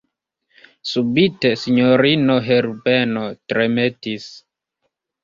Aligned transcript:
Subite 0.91 1.51
sinjorino 1.63 2.37
Herbeno 2.47 3.27
tremetis. 3.53 4.27